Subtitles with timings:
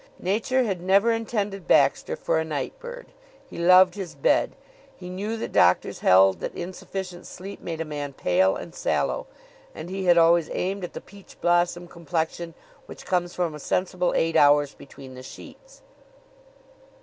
[0.23, 3.11] Nature had never intended Baxter for a night bird.
[3.47, 4.55] He loved his bed.
[4.97, 9.27] He knew that doctors held that insufficient sleep made a man pale and sallow,
[9.75, 12.55] and he had always aimed at the peach bloom complexion
[12.87, 15.83] which comes from a sensible eight hours between the sheets.